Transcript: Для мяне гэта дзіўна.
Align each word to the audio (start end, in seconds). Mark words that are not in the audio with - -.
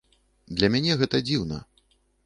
Для 0.61 0.71
мяне 0.77 0.97
гэта 1.03 1.23
дзіўна. 1.29 1.63